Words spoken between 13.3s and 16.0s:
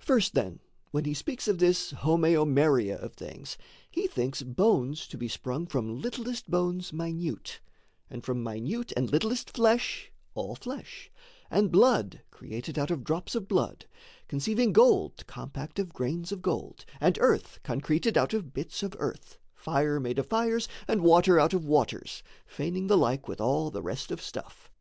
of blood, Conceiving gold compact of